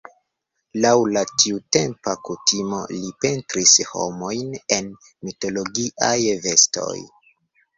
Laŭ 0.85 0.93
la 1.17 1.21
tiutempa 1.41 2.13
kutimo 2.29 2.79
li 2.93 3.11
pentris 3.25 3.75
homojn 3.91 4.57
en 4.79 4.91
mitologiaj 5.29 6.19
vestoj. 6.49 6.99